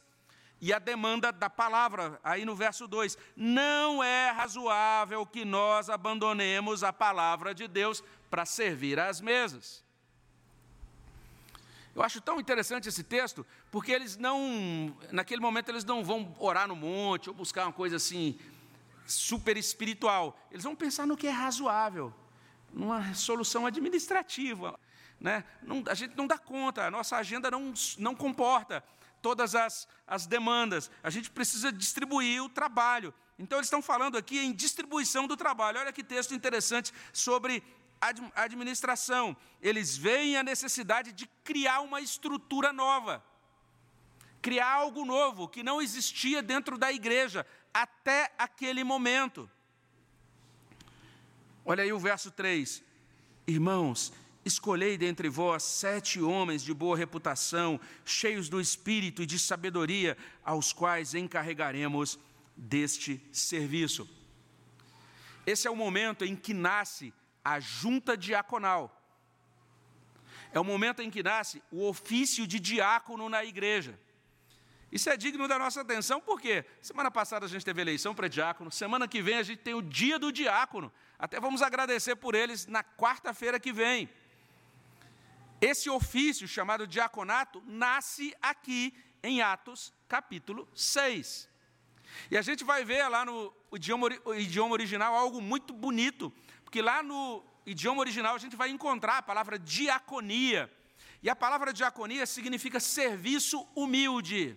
[0.60, 6.84] e a demanda da palavra, aí no verso 2: Não é razoável que nós abandonemos
[6.84, 9.84] a palavra de Deus para servir às mesas.
[11.94, 16.68] Eu acho tão interessante esse texto, porque eles não, naquele momento, eles não vão orar
[16.68, 18.38] no monte ou buscar uma coisa assim
[19.06, 20.38] super espiritual.
[20.50, 22.14] Eles vão pensar no que é razoável,
[22.72, 24.78] numa solução administrativa.
[25.20, 25.44] Né?
[25.62, 28.82] Não, a gente não dá conta, a nossa agenda não, não comporta
[29.20, 30.90] todas as, as demandas.
[31.02, 33.12] A gente precisa distribuir o trabalho.
[33.38, 35.80] Então, eles estão falando aqui em distribuição do trabalho.
[35.80, 37.62] Olha que texto interessante sobre
[38.34, 39.36] administração.
[39.60, 43.24] Eles veem a necessidade de criar uma estrutura nova,
[44.40, 49.48] criar algo novo que não existia dentro da igreja até aquele momento.
[51.64, 52.82] Olha aí o verso 3.
[53.46, 54.12] Irmãos,
[54.44, 60.72] escolhei dentre vós sete homens de boa reputação, cheios do espírito e de sabedoria, aos
[60.72, 62.18] quais encarregaremos
[62.56, 64.08] deste serviço.
[65.46, 67.12] Esse é o momento em que nasce
[67.44, 68.96] a junta diaconal.
[70.52, 73.98] É o momento em que nasce o ofício de diácono na igreja.
[74.90, 78.72] Isso é digno da nossa atenção, porque semana passada a gente teve eleição para diácono,
[78.72, 80.92] semana que vem a gente tem o dia do diácono.
[81.16, 84.10] Até vamos agradecer por eles na quarta-feira que vem.
[85.60, 91.48] Esse ofício chamado diaconato nasce aqui em Atos capítulo 6.
[92.30, 96.32] E a gente vai ver lá no idioma, idioma original algo muito bonito,
[96.70, 100.70] porque lá no idioma original a gente vai encontrar a palavra diaconia.
[101.20, 104.56] E a palavra diaconia significa serviço humilde.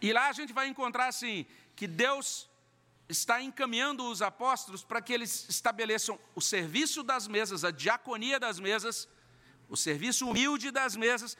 [0.00, 2.48] E lá a gente vai encontrar assim, que Deus
[3.08, 8.60] está encaminhando os apóstolos para que eles estabeleçam o serviço das mesas, a diaconia das
[8.60, 9.08] mesas,
[9.68, 11.36] o serviço humilde das mesas,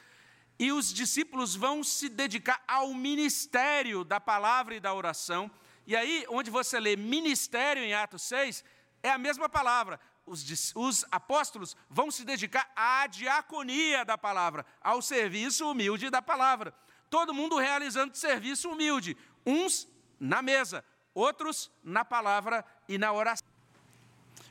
[0.59, 5.49] e os discípulos vão se dedicar ao ministério da palavra e da oração.
[5.85, 8.63] E aí, onde você lê ministério em Atos 6,
[9.01, 9.99] é a mesma palavra.
[10.25, 16.73] Os, os, apóstolos vão se dedicar à diaconia da palavra, ao serviço humilde da palavra.
[17.09, 23.45] Todo mundo realizando serviço humilde, uns na mesa, outros na palavra e na oração.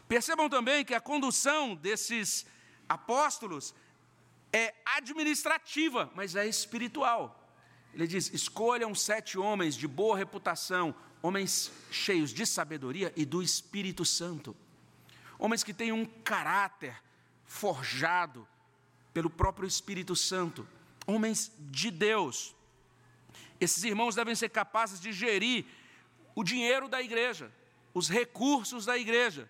[0.06, 2.44] Percebam também que a condução desses
[2.86, 3.74] apóstolos
[4.52, 7.42] é administrativa, mas é espiritual.
[7.94, 14.04] Ele diz: escolham sete homens de boa reputação, homens cheios de sabedoria e do Espírito
[14.04, 14.56] Santo,
[15.38, 17.00] homens que têm um caráter
[17.44, 18.46] forjado
[19.14, 20.66] pelo próprio Espírito Santo,
[21.06, 22.54] homens de Deus.
[23.60, 25.64] Esses irmãos devem ser capazes de gerir
[26.34, 27.52] o dinheiro da igreja,
[27.94, 29.48] os recursos da igreja,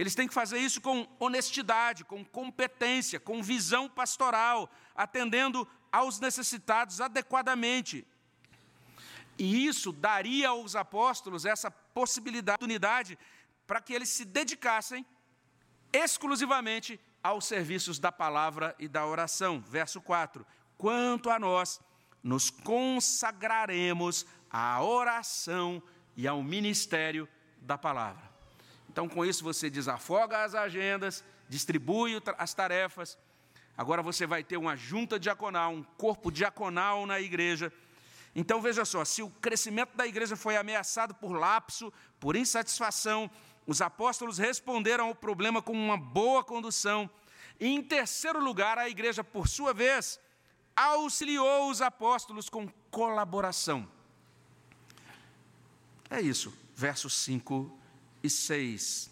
[0.00, 7.02] eles têm que fazer isso com honestidade, com competência, com visão pastoral, atendendo aos necessitados
[7.02, 8.06] adequadamente.
[9.40, 13.18] E isso daria aos apóstolos essa possibilidade, oportunidade,
[13.66, 15.06] para que eles se dedicassem
[15.90, 19.58] exclusivamente aos serviços da palavra e da oração.
[19.58, 21.80] Verso 4: Quanto a nós,
[22.22, 25.82] nos consagraremos à oração
[26.14, 27.26] e ao ministério
[27.62, 28.30] da palavra.
[28.90, 33.16] Então, com isso, você desafoga as agendas, distribui as tarefas.
[33.74, 37.72] Agora você vai ter uma junta diaconal, um corpo diaconal na igreja.
[38.34, 43.30] Então, veja só: se o crescimento da igreja foi ameaçado por lapso, por insatisfação,
[43.66, 47.08] os apóstolos responderam ao problema com uma boa condução.
[47.58, 50.18] E, em terceiro lugar, a igreja, por sua vez,
[50.74, 53.88] auxiliou os apóstolos com colaboração.
[56.08, 57.78] É isso, versos 5
[58.22, 59.10] e 6.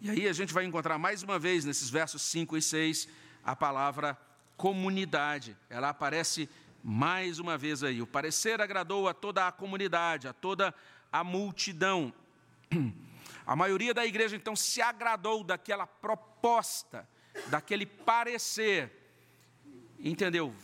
[0.00, 3.08] E aí a gente vai encontrar mais uma vez nesses versos 5 e 6
[3.44, 4.18] a palavra
[4.56, 5.56] comunidade.
[5.70, 6.48] Ela aparece
[6.84, 8.02] mais uma vez aí.
[8.02, 10.74] O parecer agradou a toda a comunidade, a toda
[11.10, 12.12] a multidão.
[13.46, 17.06] A maioria da igreja então se agradou daquela proposta,
[17.48, 18.90] daquele parecer.
[19.98, 20.54] Entendeu?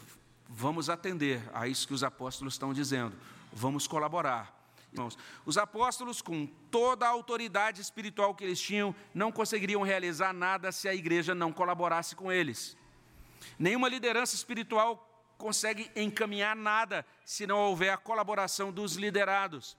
[0.49, 3.15] Vamos atender a isso que os apóstolos estão dizendo.
[3.53, 4.61] Vamos colaborar
[4.93, 10.73] Irmãos, os apóstolos, com toda a autoridade espiritual que eles tinham, não conseguiriam realizar nada
[10.73, 12.77] se a igreja não colaborasse com eles.
[13.59, 15.10] Nenhuma liderança espiritual
[15.41, 19.77] consegue encaminhar nada se não houver a colaboração dos liderados.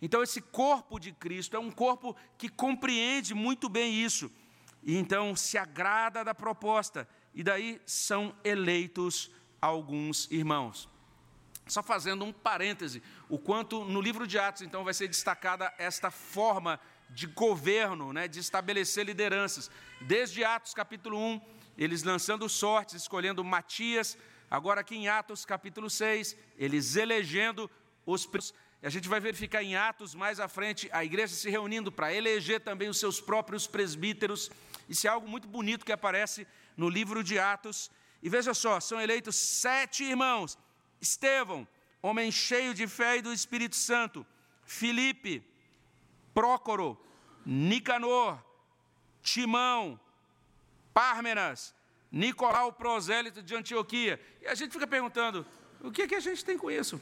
[0.00, 4.32] Então, esse corpo de Cristo é um corpo que compreende muito bem isso,
[4.82, 10.88] e então se agrada da proposta, e daí são eleitos alguns irmãos.
[11.68, 16.10] Só fazendo um parêntese, o quanto no livro de Atos, então, vai ser destacada esta
[16.10, 19.70] forma de governo, né, de estabelecer lideranças.
[20.00, 21.40] Desde Atos capítulo 1,
[21.76, 24.16] eles lançando sortes, escolhendo Matias,
[24.52, 27.70] agora aqui em Atos capítulo 6, eles elegendo
[28.04, 28.26] os
[28.82, 32.60] a gente vai verificar em Atos mais à frente a igreja se reunindo para eleger
[32.60, 34.50] também os seus próprios presbíteros.
[34.88, 37.90] Isso é algo muito bonito que aparece no livro de Atos.
[38.20, 40.58] E veja só, são eleitos sete irmãos.
[41.00, 41.66] Estevão,
[42.02, 44.26] homem cheio de fé e do Espírito Santo,
[44.64, 45.44] Filipe,
[46.34, 47.00] Prócoro,
[47.46, 48.44] Nicanor,
[49.22, 49.98] Timão,
[50.92, 51.72] Pármenas,
[52.12, 54.20] Nicolau Prosélito de Antioquia.
[54.42, 55.46] E a gente fica perguntando:
[55.80, 57.00] o que, é que a gente tem com isso?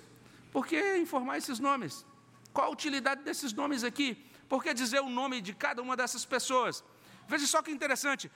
[0.52, 2.06] Por que informar esses nomes?
[2.52, 4.24] Qual a utilidade desses nomes aqui?
[4.48, 6.84] Por que dizer o nome de cada uma dessas pessoas?
[7.28, 8.30] Veja só que interessante: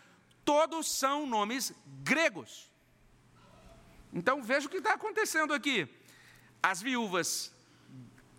[0.44, 2.68] todos são nomes gregos.
[4.12, 5.88] Então veja o que está acontecendo aqui.
[6.62, 7.52] As viúvas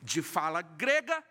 [0.02, 1.24] de fala grega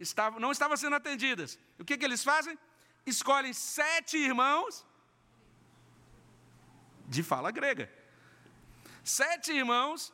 [0.00, 1.58] estavam, não estavam sendo atendidas.
[1.78, 2.58] O que, que eles fazem?
[3.06, 4.84] Escolhem sete irmãos
[7.08, 7.90] de fala grega.
[9.02, 10.12] Sete irmãos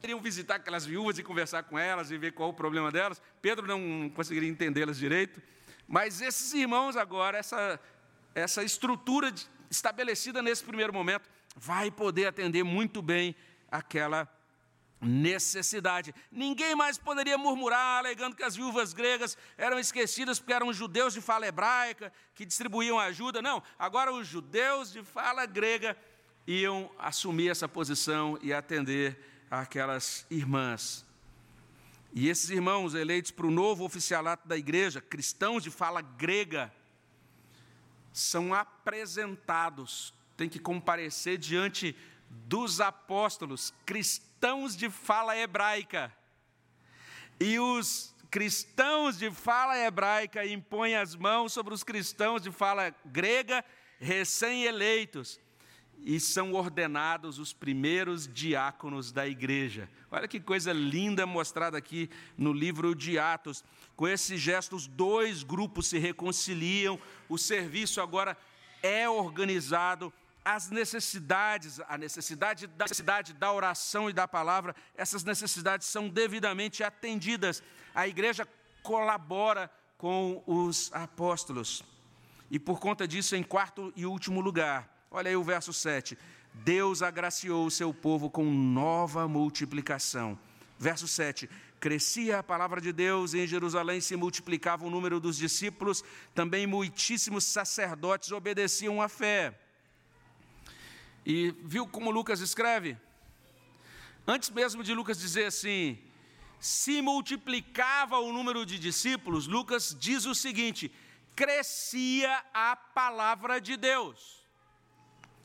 [0.00, 3.22] queriam visitar aquelas viúvas e conversar com elas e ver qual o problema delas.
[3.40, 5.40] Pedro não conseguiria entendê-las direito.
[5.88, 7.80] Mas esses irmãos agora, essa,
[8.34, 9.32] essa estrutura
[9.70, 13.34] estabelecida nesse primeiro momento, vai poder atender muito bem
[13.70, 14.28] aquela
[15.02, 16.14] necessidade.
[16.30, 21.20] Ninguém mais poderia murmurar, alegando que as viúvas gregas eram esquecidas porque eram judeus de
[21.20, 23.42] fala hebraica que distribuíam ajuda.
[23.42, 25.96] Não, agora os judeus de fala grega
[26.46, 29.18] iam assumir essa posição e atender
[29.50, 31.04] aquelas irmãs.
[32.14, 36.72] E esses irmãos eleitos para o novo oficialato da igreja, cristãos de fala grega,
[38.12, 41.96] são apresentados, tem que comparecer diante
[42.32, 46.12] dos apóstolos, cristãos de fala hebraica.
[47.38, 53.62] E os cristãos de fala hebraica impõem as mãos sobre os cristãos de fala grega,
[54.00, 55.38] recém-eleitos,
[55.98, 59.88] e são ordenados os primeiros diáconos da igreja.
[60.10, 63.62] Olha que coisa linda mostrada aqui no livro de Atos.
[63.94, 68.36] Com esses gestos, dois grupos se reconciliam, o serviço agora
[68.82, 70.12] é organizado,
[70.44, 76.82] as necessidades, a necessidade da, necessidade da oração e da palavra, essas necessidades são devidamente
[76.82, 77.62] atendidas.
[77.94, 78.46] A igreja
[78.82, 81.84] colabora com os apóstolos.
[82.50, 86.18] E por conta disso, em quarto e último lugar, olha aí o verso 7.
[86.52, 90.38] Deus agraciou o seu povo com nova multiplicação.
[90.78, 91.48] Verso 7:
[91.80, 97.44] Crescia a palavra de Deus, em Jerusalém se multiplicava o número dos discípulos, também muitíssimos
[97.44, 99.58] sacerdotes obedeciam à fé.
[101.24, 102.96] E viu como Lucas escreve?
[104.26, 105.98] Antes mesmo de Lucas dizer assim,
[106.58, 110.92] se multiplicava o número de discípulos, Lucas diz o seguinte:
[111.34, 114.46] crescia a palavra de Deus.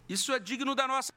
[0.08, 1.12] Isso é digno da nossa.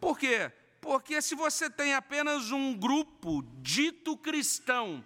[0.00, 0.52] Por quê?
[0.80, 5.04] Porque se você tem apenas um grupo dito cristão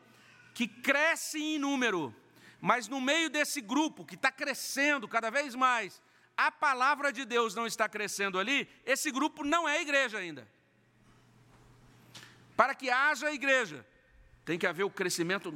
[0.55, 2.15] que cresce em número,
[2.61, 6.01] mas no meio desse grupo que está crescendo cada vez mais,
[6.47, 10.49] a palavra de Deus não está crescendo ali, esse grupo não é igreja ainda.
[12.57, 13.87] Para que haja igreja,
[14.45, 15.53] tem que haver o crescimento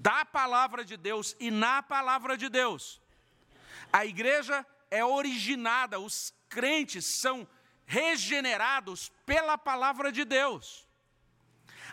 [0.00, 3.00] da palavra de Deus e na palavra de Deus.
[3.92, 7.46] A igreja é originada, os crentes são
[7.86, 10.84] regenerados pela palavra de Deus.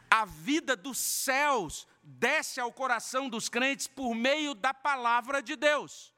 [0.09, 6.11] A vida dos céus desce ao coração dos crentes por meio da palavra de Deus.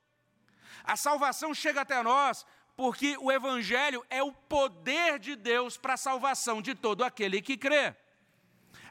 [0.83, 5.97] A salvação chega até nós porque o Evangelho é o poder de Deus para a
[5.97, 7.95] salvação de todo aquele que crê.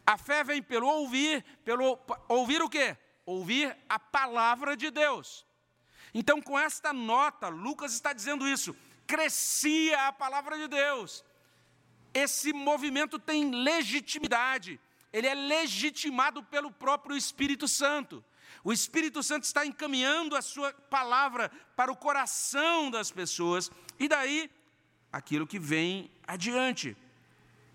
[0.07, 2.97] A fé vem pelo ouvir, pelo ouvir o quê?
[3.25, 5.47] Ouvir a palavra de Deus.
[6.15, 8.77] Então, com esta nota, Lucas está dizendo isso:
[9.07, 11.25] crescia a palavra de Deus.
[12.13, 14.79] Esse movimento tem legitimidade,
[15.13, 18.25] ele é legitimado pelo próprio Espírito Santo.
[18.65, 24.51] O Espírito Santo está encaminhando a sua palavra para o coração das pessoas, e daí
[25.13, 26.97] aquilo que vem adiante.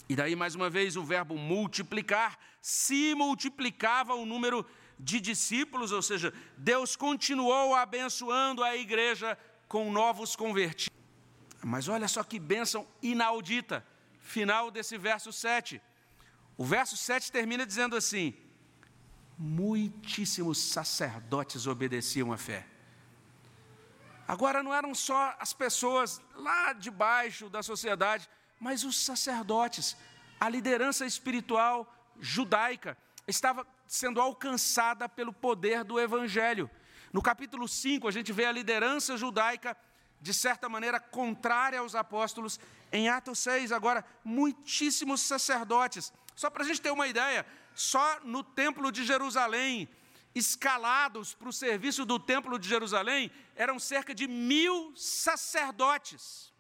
[0.10, 4.66] E daí, mais uma vez, o verbo multiplicar, se multiplicava o número
[4.98, 10.98] de discípulos, ou seja, Deus continuou abençoando a igreja com novos convertidos.
[11.62, 13.86] Mas olha só que bênção inaudita,
[14.22, 15.82] final desse verso 7.
[16.58, 18.34] O verso 7 termina dizendo assim:
[19.38, 22.66] muitíssimos sacerdotes obedeciam à fé.
[24.28, 28.28] Agora não eram só as pessoas lá de baixo da sociedade,
[28.60, 29.96] mas os sacerdotes,
[30.40, 32.98] a liderança espiritual judaica
[33.28, 36.70] estava sendo alcançada pelo poder do evangelho.
[37.14, 39.78] No capítulo 5, a gente vê a liderança judaica
[40.20, 42.60] de certa maneira contrária aos apóstolos.
[42.92, 46.12] Em Atos 6, agora, muitíssimos sacerdotes.
[46.36, 47.46] Só para a gente ter uma ideia,
[47.78, 49.88] só no Templo de Jerusalém,
[50.34, 56.52] escalados para o serviço do Templo de Jerusalém, eram cerca de mil sacerdotes.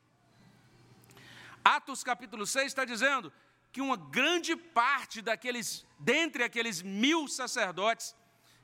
[1.64, 3.34] Atos capítulo 6 está dizendo
[3.72, 8.16] que uma grande parte daqueles, dentre aqueles mil sacerdotes,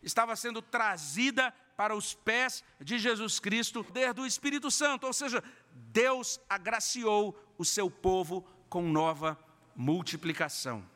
[0.04, 5.44] estava sendo trazida para os pés de Jesus Cristo, poder do Espírito Santo, ou seja,
[5.72, 9.40] Deus agraciou o seu povo com nova
[9.76, 10.93] multiplicação.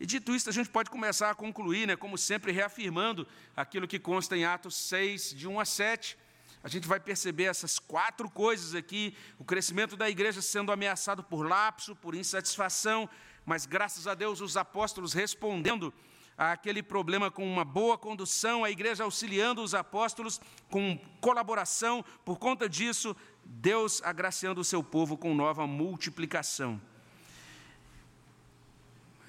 [0.00, 3.98] E dito isso, a gente pode começar a concluir, né, como sempre, reafirmando aquilo que
[3.98, 6.16] consta em Atos 6, de 1 a 7.
[6.62, 11.46] A gente vai perceber essas quatro coisas aqui: o crescimento da igreja sendo ameaçado por
[11.46, 13.08] lapso, por insatisfação,
[13.44, 15.92] mas graças a Deus os apóstolos respondendo
[16.36, 22.68] àquele problema com uma boa condução, a igreja auxiliando os apóstolos com colaboração, por conta
[22.68, 26.80] disso, Deus agraciando o seu povo com nova multiplicação.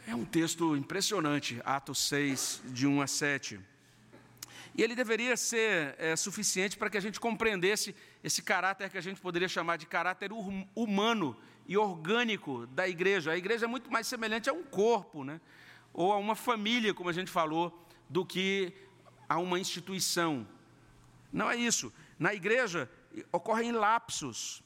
[0.10, 3.60] É um texto impressionante, Atos 6, de 1 a 7.
[4.76, 9.02] E ele deveria ser é, suficiente para que a gente compreendesse esse caráter que a
[9.02, 10.32] gente poderia chamar de caráter
[10.76, 11.38] humano
[11.68, 13.34] e orgânico da igreja.
[13.34, 15.40] A igreja é muito mais semelhante a um corpo, né?
[15.94, 17.80] ou a uma família, como a gente falou,
[18.10, 18.74] do que
[19.30, 20.48] a uma instituição.
[21.32, 21.94] Não é isso.
[22.18, 22.90] Na igreja
[23.32, 24.64] ocorrem lapsos.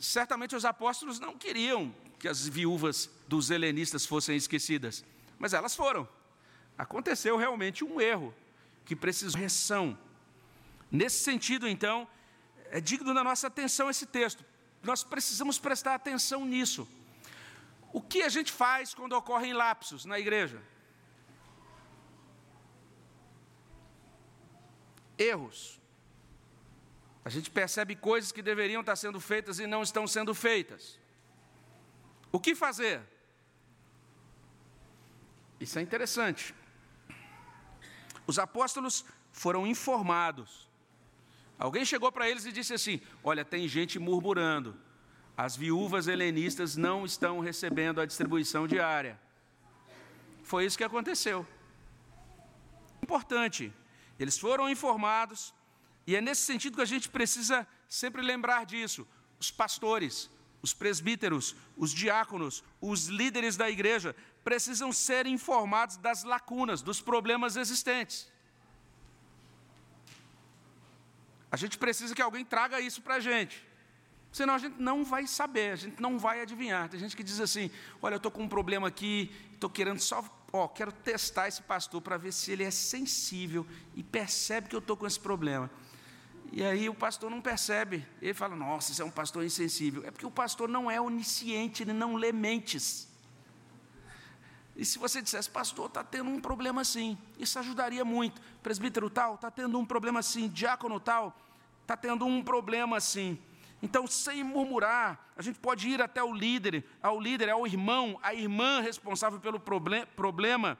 [0.00, 1.94] Certamente os apóstolos não queriam
[2.26, 5.04] que as viúvas dos helenistas fossem esquecidas,
[5.38, 6.08] mas elas foram.
[6.76, 8.34] Aconteceu realmente um erro
[8.84, 9.96] que precisou correção.
[10.90, 12.08] Nesse sentido, então,
[12.72, 14.44] é digno da nossa atenção esse texto.
[14.82, 16.88] Nós precisamos prestar atenção nisso.
[17.92, 20.60] O que a gente faz quando ocorrem lapsos na igreja?
[25.16, 25.80] Erros.
[27.24, 30.98] A gente percebe coisas que deveriam estar sendo feitas e não estão sendo feitas.
[32.36, 33.00] O que fazer?
[35.58, 36.54] Isso é interessante.
[38.26, 40.68] Os apóstolos foram informados.
[41.58, 44.76] Alguém chegou para eles e disse assim: Olha, tem gente murmurando.
[45.34, 49.18] As viúvas helenistas não estão recebendo a distribuição diária.
[50.42, 51.46] Foi isso que aconteceu.
[53.02, 53.72] Importante.
[54.18, 55.54] Eles foram informados,
[56.06, 59.08] e é nesse sentido que a gente precisa sempre lembrar disso.
[59.40, 60.28] Os pastores,
[60.62, 67.56] os presbíteros, os diáconos, os líderes da igreja precisam ser informados das lacunas, dos problemas
[67.56, 68.28] existentes.
[71.50, 73.64] A gente precisa que alguém traga isso para a gente.
[74.32, 76.88] Senão a gente não vai saber, a gente não vai adivinhar.
[76.88, 77.70] Tem gente que diz assim:
[78.02, 82.02] olha, eu estou com um problema aqui, estou querendo só, ó, quero testar esse pastor
[82.02, 85.70] para ver se ele é sensível e percebe que eu estou com esse problema.
[86.52, 88.06] E aí o pastor não percebe.
[88.20, 90.04] Ele fala: Nossa, isso é um pastor insensível.
[90.06, 93.08] É porque o pastor não é onisciente, ele não lê mentes.
[94.76, 98.40] E se você dissesse, pastor, está tendo um problema assim, isso ajudaria muito.
[98.62, 100.48] Presbítero tal, está tendo um problema assim.
[100.48, 101.34] Diácono tal,
[101.82, 103.38] está tendo um problema assim.
[103.82, 108.34] Então, sem murmurar, a gente pode ir até o líder, ao líder, ao irmão, à
[108.34, 110.78] irmã responsável pelo problema,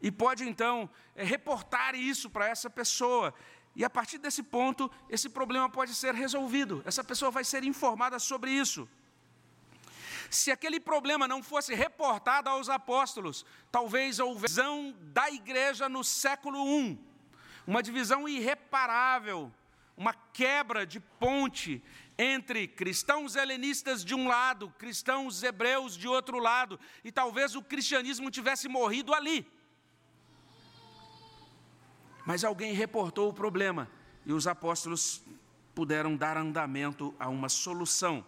[0.00, 3.34] e pode então é, reportar isso para essa pessoa.
[3.78, 6.82] E a partir desse ponto, esse problema pode ser resolvido.
[6.84, 8.88] Essa pessoa vai ser informada sobre isso.
[10.28, 16.58] Se aquele problema não fosse reportado aos apóstolos, talvez houvesse visão da igreja no século
[16.68, 16.98] I,
[17.64, 19.52] uma divisão irreparável,
[19.96, 21.80] uma quebra de ponte
[22.18, 28.28] entre cristãos helenistas de um lado, cristãos hebreus de outro lado, e talvez o cristianismo
[28.28, 29.46] tivesse morrido ali.
[32.28, 33.90] Mas alguém reportou o problema
[34.26, 35.22] e os apóstolos
[35.74, 38.22] puderam dar andamento a uma solução.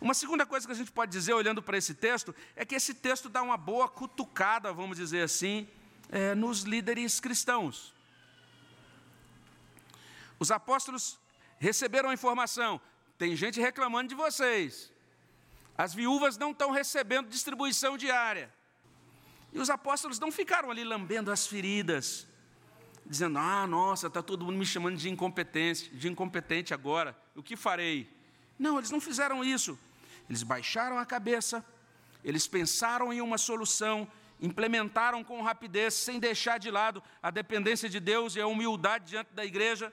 [0.00, 2.94] Uma segunda coisa que a gente pode dizer, olhando para esse texto, é que esse
[2.94, 5.68] texto dá uma boa cutucada, vamos dizer assim,
[6.08, 7.92] é, nos líderes cristãos.
[10.38, 11.18] Os apóstolos
[11.58, 12.80] receberam a informação:
[13.18, 14.90] tem gente reclamando de vocês,
[15.76, 18.50] as viúvas não estão recebendo distribuição diária.
[19.52, 22.26] E os apóstolos não ficaram ali lambendo as feridas,
[23.08, 27.56] dizendo: ah, nossa, está todo mundo me chamando de incompetente, de incompetente agora, o que
[27.56, 28.08] farei?
[28.58, 29.78] Não, eles não fizeram isso.
[30.28, 31.64] Eles baixaram a cabeça,
[32.24, 34.08] eles pensaram em uma solução,
[34.40, 39.32] implementaram com rapidez, sem deixar de lado a dependência de Deus e a humildade diante
[39.32, 39.92] da igreja.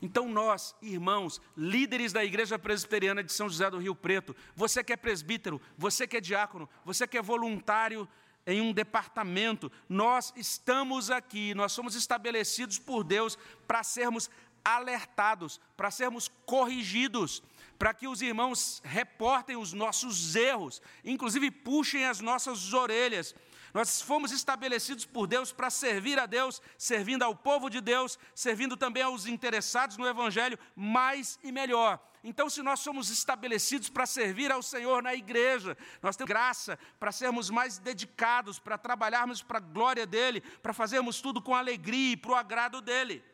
[0.00, 4.92] Então, nós, irmãos, líderes da Igreja Presbiteriana de São José do Rio Preto, você que
[4.92, 8.08] é presbítero, você que é diácono, você que é voluntário
[8.46, 14.28] em um departamento, nós estamos aqui, nós somos estabelecidos por Deus para sermos
[14.64, 17.42] alertados, para sermos corrigidos,
[17.78, 23.34] para que os irmãos reportem os nossos erros, inclusive puxem as nossas orelhas.
[23.72, 28.76] Nós fomos estabelecidos por Deus para servir a Deus, servindo ao povo de Deus, servindo
[28.76, 31.98] também aos interessados no Evangelho, mais e melhor.
[32.24, 37.10] Então, se nós somos estabelecidos para servir ao Senhor na igreja, nós temos graça para
[37.10, 42.16] sermos mais dedicados, para trabalharmos para a glória dEle, para fazermos tudo com alegria e
[42.16, 43.24] para o agrado dEle.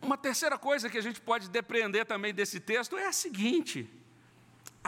[0.00, 3.88] Uma terceira coisa que a gente pode depreender também desse texto é a seguinte: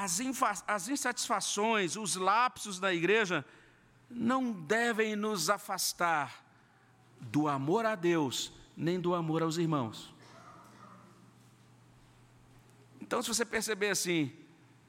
[0.01, 3.45] as, as insatisfações, os lapsos da igreja
[4.09, 6.45] não devem nos afastar
[7.21, 10.13] do amor a Deus, nem do amor aos irmãos.
[13.01, 14.33] Então, se você perceber assim,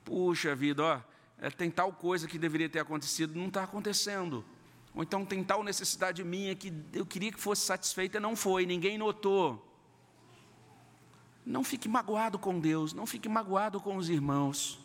[0.06, 1.02] puxa vida, ó,
[1.40, 4.46] é, tem tal coisa que deveria ter acontecido, não está acontecendo.
[4.94, 8.98] Ou então tem tal necessidade minha que eu queria que fosse satisfeita, não foi, ninguém
[8.98, 9.68] notou.
[11.46, 14.81] Não fique magoado com Deus, não fique magoado com os irmãos.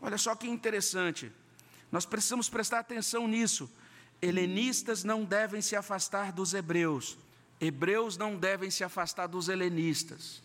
[0.00, 1.32] Olha só que interessante,
[1.90, 3.70] nós precisamos prestar atenção nisso.
[4.20, 7.16] helenistas não devem se afastar dos hebreus,
[7.60, 10.42] hebreus não devem se afastar dos helenistas.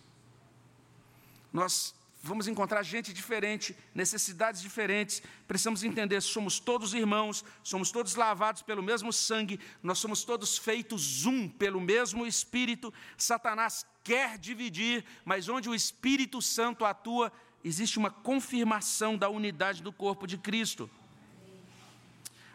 [1.51, 1.93] Nós
[2.23, 5.21] vamos encontrar gente diferente, necessidades diferentes.
[5.47, 11.25] Precisamos entender: somos todos irmãos, somos todos lavados pelo mesmo sangue, nós somos todos feitos
[11.25, 12.93] um pelo mesmo Espírito.
[13.17, 17.31] Satanás quer dividir, mas onde o Espírito Santo atua,
[17.63, 20.89] existe uma confirmação da unidade do corpo de Cristo.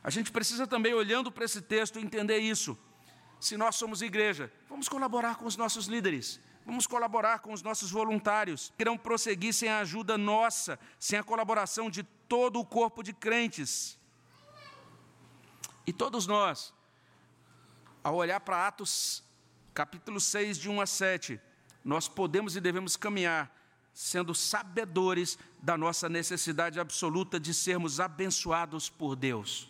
[0.03, 2.79] A gente precisa também, olhando para esse texto, entender isso.
[3.41, 6.41] Se nós somos igreja, vamos colaborar com os nossos líderes.
[6.65, 11.25] Vamos colaborar com os nossos voluntários, que irão prosseguir sem a ajuda nossa, sem a
[11.25, 13.99] colaboração de todo o corpo de crentes.
[15.87, 16.75] E todos nós,
[18.05, 19.25] ao olhar para Atos
[19.73, 21.41] capítulo 6, de 1 a 7,
[21.85, 23.51] nós podemos e devemos caminhar
[23.99, 29.69] sendo sabedores da nossa necessidade absoluta de sermos abençoados por Deus.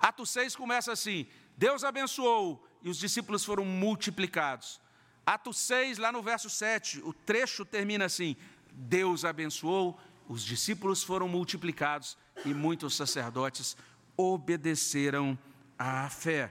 [0.00, 4.80] Atos 6 começa assim: Deus abençoou e os discípulos foram multiplicados.
[5.26, 8.36] Atos 6, lá no verso 7, o trecho termina assim:
[8.72, 13.76] Deus abençoou, os discípulos foram multiplicados e muitos sacerdotes
[14.16, 15.38] obedeceram
[15.78, 16.50] à fé.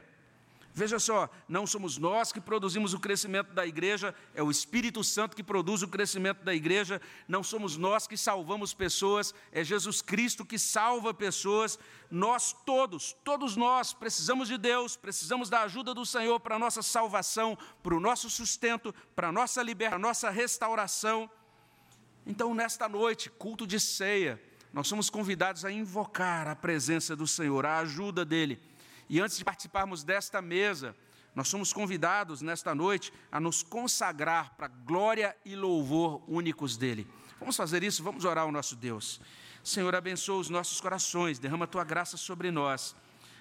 [0.78, 5.34] Veja só, não somos nós que produzimos o crescimento da igreja, é o Espírito Santo
[5.34, 10.44] que produz o crescimento da igreja, não somos nós que salvamos pessoas, é Jesus Cristo
[10.44, 11.80] que salva pessoas.
[12.12, 16.82] Nós todos, todos nós precisamos de Deus, precisamos da ajuda do Senhor para a nossa
[16.82, 21.32] salvação, para o nosso sustento, para a nossa liberdade, para a nossa restauração.
[22.26, 27.66] Então, nesta noite, culto de ceia, nós somos convidados a invocar a presença do Senhor,
[27.66, 28.75] a ajuda dEle
[29.10, 30.96] e antes de participarmos desta mesa,
[31.36, 37.08] nós somos convidados nesta noite a nos consagrar para glória e louvor únicos dele.
[37.40, 38.04] Vamos fazer isso?
[38.04, 39.20] Vamos orar ao nosso Deus.
[39.64, 42.96] Senhor, abençoa os nossos corações, derrama a tua graça sobre nós.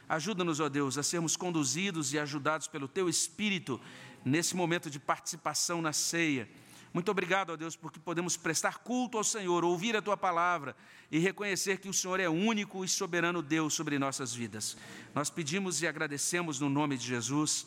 [0.09, 3.81] Ajuda-nos, ó Deus, a sermos conduzidos e ajudados pelo teu Espírito
[4.25, 6.49] nesse momento de participação na ceia
[6.95, 10.77] muito obrigado, ó Deus, porque podemos prestar culto ao Senhor, ouvir a tua palavra
[11.11, 14.77] e reconhecer que o Senhor é único e soberano Deus sobre nossas vidas.
[15.13, 17.67] Nós pedimos e agradecemos no nome de Jesus.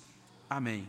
[0.50, 0.88] Amém.